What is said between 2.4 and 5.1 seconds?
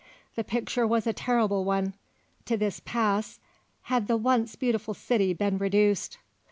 to this pass had the once beautiful